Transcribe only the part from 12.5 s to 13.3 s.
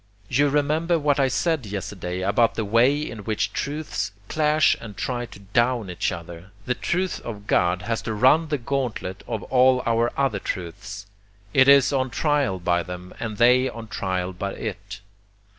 by them